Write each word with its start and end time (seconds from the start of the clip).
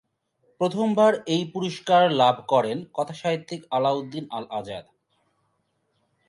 প্রথমবার 0.61 1.13
এই 1.27 1.43
পুরস্কার 1.53 2.03
লাভ 2.11 2.35
করেন 2.47 2.77
কথাসাহিত্যিক 2.93 3.61
আলাউদ্দিন 3.71 4.25
আল 4.31 4.45
আজাদ। 4.51 4.85